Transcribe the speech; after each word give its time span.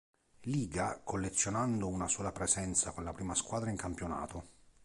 Līga, 0.45 0.99
collezionando 1.03 1.85
una 1.87 2.07
sola 2.07 2.31
presenza 2.31 2.89
con 2.89 3.03
la 3.03 3.13
prima 3.13 3.35
squadra 3.35 3.69
in 3.69 3.77
campionato. 3.77 4.43